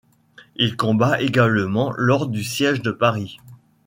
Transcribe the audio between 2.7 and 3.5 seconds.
de Paris.